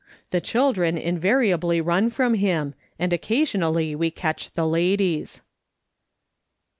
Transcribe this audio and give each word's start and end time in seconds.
The 0.31 0.41
children 0.41 0.97
invariably 0.97 1.79
run 1.79 2.09
from 2.09 2.33
him, 2.33 2.73
and 2.97 3.13
occasionally 3.13 3.93
we 3.93 4.09
catch 4.09 4.51
the 4.53 4.65
ladies." 4.65 5.43